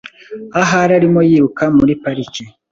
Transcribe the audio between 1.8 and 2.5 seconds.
parike.